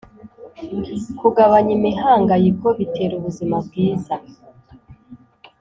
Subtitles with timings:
[1.19, 4.15] kugabanya imihangayiko bitera ubuzima bwiza